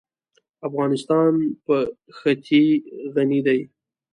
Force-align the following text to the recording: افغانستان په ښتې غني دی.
افغانستان 0.67 1.31
په 1.65 1.77
ښتې 2.17 2.63
غني 3.13 3.39
دی. 3.47 3.59